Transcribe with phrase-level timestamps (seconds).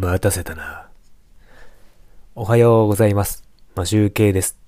[0.00, 0.88] 待たせたな。
[2.34, 3.44] おはようございます。
[3.76, 4.58] マシュウケイです。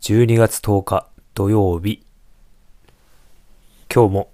[0.00, 2.02] 12月10日土曜日。
[3.94, 4.30] 今日も、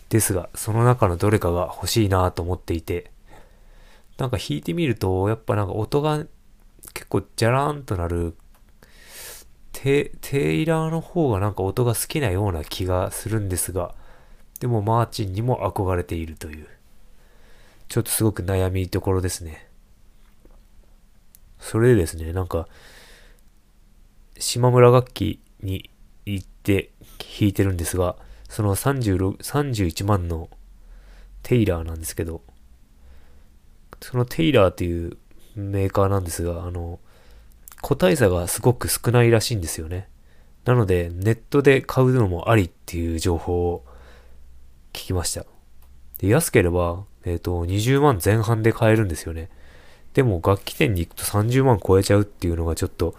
[0.08, 3.10] ですが、その中のどれかが欲しいなと思っていて、
[4.16, 6.24] なんか弾いてみると、やっぱなんか音が
[6.92, 8.36] 結構ジャラーンとなる
[9.72, 13.94] テ、テイラーの方がなんか音が好きなような気がするんですが、
[14.60, 16.68] でもマーチンにも憧れているという、
[17.88, 19.66] ちょっとすごく悩みどころですね。
[21.64, 22.68] それでですね、なんか、
[24.38, 25.90] 島村楽器に
[26.26, 28.16] 行って弾いてるんですが、
[28.50, 30.50] その36 31万の
[31.42, 32.42] テイラーなんですけど、
[34.02, 35.16] そのテイラーっていう
[35.56, 37.00] メーカーなんですが、あの、
[37.80, 40.08] 個体差がすごく少ないらしいんですよね。
[40.66, 43.86] なので、ネットで買うのもありっていう情報を
[44.92, 45.46] 聞きました。
[46.18, 49.48] で安ければ、えっ、ー、と、20万前半で買えるんですよね。
[50.14, 53.14] でも、楽器店に行くと30万超えちゃうっていうのがちょっと、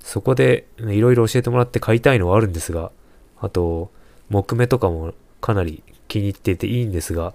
[0.00, 2.92] そこでいろいろ教えてもらって買いたいのはあるんですが、
[3.40, 3.90] あと、
[4.28, 7.34] 木目とかもかなり気に入っていていいんですが、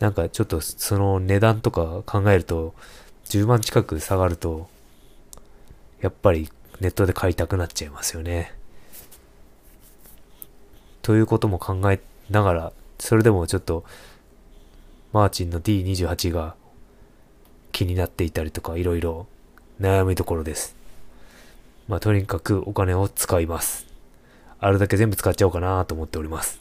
[0.00, 2.74] なんかちょっとその値段とか考えると、
[3.26, 4.68] 10万近く下がると、
[6.00, 6.50] やっぱり
[6.80, 8.52] ネットで買いたくなっちゃいますよね。
[11.02, 12.00] ということも考え
[12.30, 13.84] ながら、それでもちょっと、
[15.12, 16.56] マーチンの D28 が
[17.76, 19.26] 気になっていたりとか、いろいろ
[19.82, 20.74] 悩みどころです。
[21.88, 23.84] まあ、とにかくお金を使います。
[24.58, 26.58] あるだけ全部使っちゃおうかなと思っております。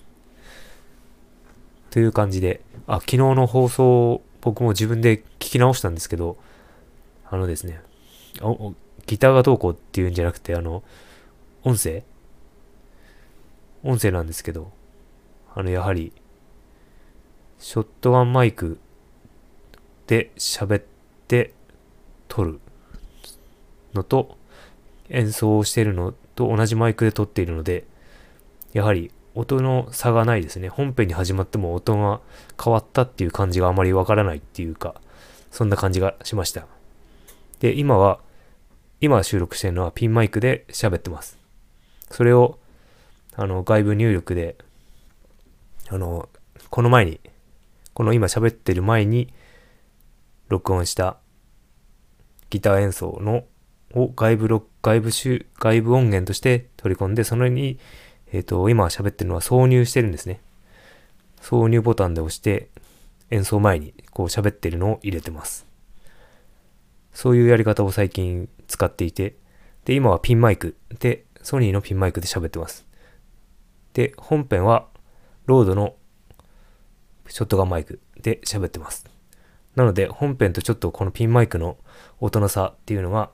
[1.89, 6.35] という感じで、あ、昨日の放送、僕も自分で聞き直したんですけど、
[7.31, 7.79] あのですね、
[9.05, 10.83] ギターがどうこうっていうんじゃなくて、あの、
[11.63, 12.03] 音声？
[13.83, 14.73] 音声なんですけど、
[15.53, 16.11] あの、やはり、
[17.57, 18.79] ショットガンマイク
[20.07, 20.83] で喋っ
[21.28, 21.53] て
[22.28, 22.59] 撮る
[23.94, 24.38] のと、
[25.09, 27.86] 演奏をしているのと同じマイクで撮っているので、
[28.74, 30.69] やはり音の差がないですね。
[30.69, 32.22] 本編に始まっても音が
[32.62, 34.96] 変わったっていう感じがあまりわからないっていうか、
[35.52, 36.66] そんな感じがしました。
[37.59, 38.19] で、今は、
[39.01, 41.38] 今収録してるのはピンマイクで喋ってます。
[42.10, 42.60] それを、
[43.36, 44.56] あの、外部入力で、
[45.89, 46.30] あの、
[46.69, 47.19] この前に、
[47.94, 49.33] この今喋ってる前に、
[50.47, 51.18] 録音した
[52.50, 53.45] ギター演奏の
[53.94, 57.80] を外部録、外部集、外部音源として取り込んで、そのに、
[58.31, 60.42] えっ、ー、と、今喋ってるのは挿入してるんですね。
[61.42, 62.69] 挿入ボタンで押して、
[63.31, 65.65] 演奏前にこう喋ってるのを入れてます。
[67.13, 69.36] そういうやり方を最近使っていて、
[69.86, 72.86] で、今はピンマイクで、ソニーのピンマイクで喋ってます。
[73.94, 74.88] で、本編は
[75.45, 75.95] ロードの
[77.27, 79.14] ショットガンマイクで喋ってます。
[79.75, 81.77] なので、本編とちょっとこのピンマイクの
[82.19, 83.30] 音の差っていうのが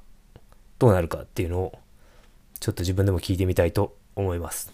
[0.80, 1.80] どうなるかっていうのを
[2.60, 4.74] ちょっと自分でも聞いてみたいと思います。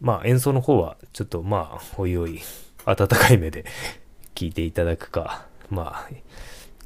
[0.00, 2.40] まあ演奏の方はちょっとまあおいおい
[2.84, 3.64] 温かい目で
[4.34, 6.10] 聞いていただくかまあ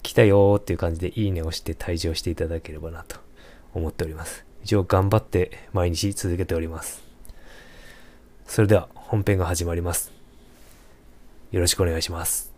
[0.03, 3.17] 来たよーっていう感じでいいねをして退場していただければなと
[3.75, 4.45] 思っております。
[4.63, 7.03] 一応頑張って毎日続けております。
[8.47, 10.13] それでは本編が始まります。
[11.51, 12.50] よろしくお願いします。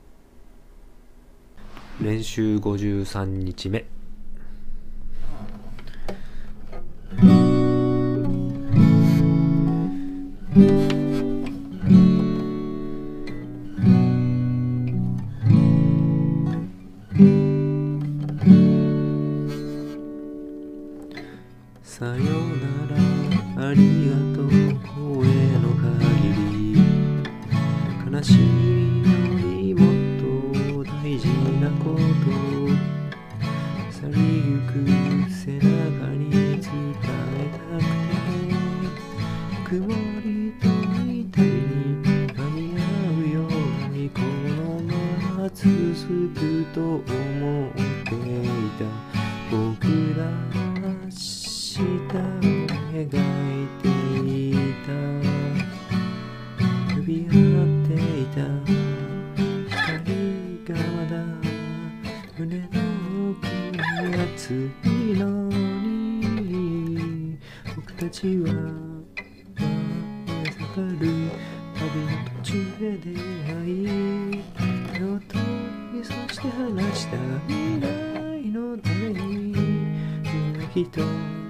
[2.02, 3.87] 練習53日目。
[21.84, 22.31] さよ
[39.72, 39.80] 曇
[40.20, 42.04] りと痛みに
[42.34, 42.84] 間に合
[43.16, 44.92] うようにこのま
[45.44, 45.64] ま続
[46.34, 46.38] く
[46.74, 48.44] と思ってい
[48.76, 48.84] た
[49.50, 49.88] 僕
[50.19, 50.28] らは
[50.76, 52.12] 明日を
[52.92, 53.08] 描い
[53.80, 54.92] ていた。
[56.94, 58.36] 呼び合っていた
[59.70, 61.12] 光がまだ
[62.38, 62.68] 胸の
[63.30, 63.80] 奥に
[64.36, 67.38] 熱いのに
[67.75, 68.81] 僕たちは
[71.92, 74.42] 途中で出会い
[74.94, 75.38] 手を取
[75.92, 77.16] りそして話した
[77.46, 77.86] 未来
[78.50, 79.52] のために
[80.74, 81.41] 一人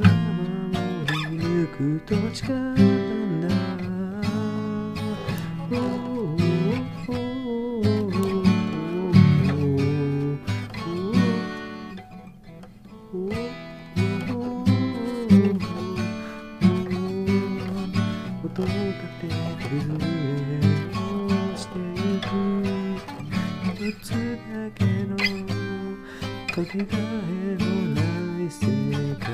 [0.00, 0.14] 僕は
[1.12, 3.48] 守り抜くと誓ったんだ
[5.70, 8.36] おーおーおー
[13.12, 13.40] おー
[18.42, 18.74] 音を立
[19.20, 19.28] て
[19.68, 20.04] 崩れ
[21.26, 22.28] 落ちてゆく
[23.74, 24.16] 一つだ
[24.74, 25.14] けの
[26.46, 27.64] かけがえの
[27.94, 28.09] ない
[28.50, 28.66] 世
[29.20, 29.30] 界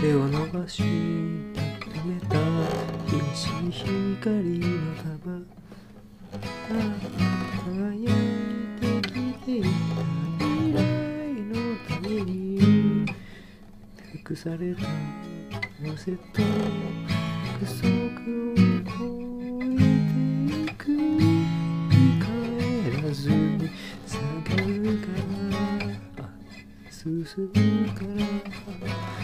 [0.00, 2.36] 手を伸ばし止めた
[3.08, 5.42] 眩しい光の束
[7.74, 8.27] 輝い
[14.38, 14.82] された
[15.92, 18.14] 汗と約束を
[18.84, 19.02] 超
[19.64, 21.42] えていく見
[22.22, 23.68] 返らずに
[24.06, 25.08] 下がるか
[26.22, 26.28] ら
[26.88, 29.17] 進むから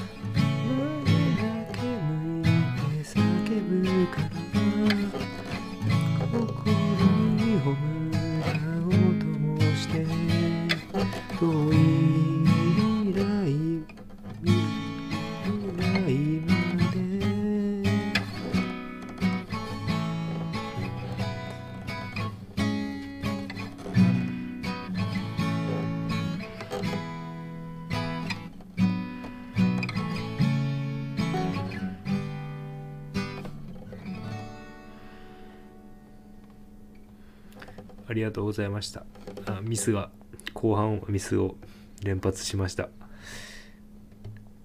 [38.14, 39.04] りがとうございました。
[39.46, 40.10] あミスが
[40.54, 41.56] 後半ミスを
[42.02, 42.88] 連発しました。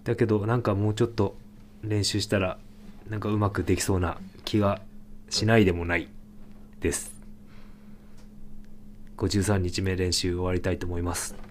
[0.04, 1.36] だけどなんかもうちょっと
[1.84, 2.58] 練習したら
[3.10, 4.82] なんかうまくできそうな気が
[5.30, 6.08] しないでもない
[6.80, 7.14] です。
[9.18, 11.49] 53日目練習終わりたいと思います。